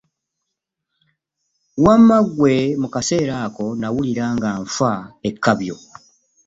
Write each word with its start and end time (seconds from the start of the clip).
Wamma 1.83 2.17
ggwe 2.25 2.53
mu 2.81 2.87
kaseera 2.93 3.35
ako 3.45 3.65
nawulira 3.79 4.25
nga 4.35 4.49
nfa 4.63 4.91
ekkabyo! 5.29 5.75